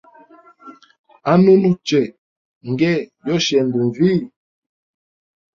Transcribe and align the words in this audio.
Anunu 1.31 1.69
che 1.87 2.01
,nge 2.69 2.93
yoshenda 3.27 3.79
nvii? 3.87 4.21